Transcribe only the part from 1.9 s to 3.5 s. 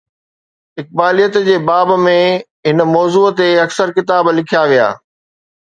۾ هن موضوع تي